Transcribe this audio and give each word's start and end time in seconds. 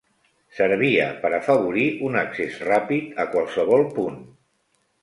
Servia 0.59 1.09
per 1.25 1.31
afavorir 1.39 1.85
un 2.09 2.17
accés 2.23 2.59
ràpid 2.71 3.25
a 3.27 3.31
qualsevol 3.37 3.89
punt. 4.01 4.23